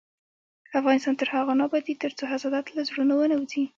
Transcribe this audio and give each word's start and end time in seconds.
افغانستان 0.79 1.13
تر 1.21 1.27
هغو 1.35 1.53
نه 1.59 1.63
ابادیږي، 1.67 1.93
ترڅو 2.03 2.23
حسادت 2.33 2.65
له 2.75 2.81
زړونو 2.89 3.13
ونه 3.17 3.35
وځي. 3.37 3.63